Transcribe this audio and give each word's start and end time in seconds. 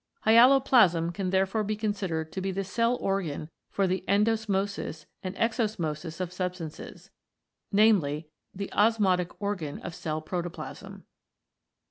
Hyaloplasm 0.25 1.13
can 1.13 1.29
therefore 1.29 1.63
be 1.63 1.75
considered 1.75 2.31
to 2.31 2.41
be 2.41 2.49
the 2.49 2.63
cell 2.63 2.95
organ 2.95 3.51
for 3.69 3.85
the 3.85 4.03
Endosmosis 4.07 5.05
and 5.21 5.35
Exosmosis 5.35 6.19
of 6.19 6.33
substances, 6.33 7.11
i.e. 7.77 8.25
the 8.51 8.73
osmotic 8.73 9.39
organ 9.39 9.77
of 9.81 9.93
cell 9.93 10.19
protoplasm. 10.19 11.05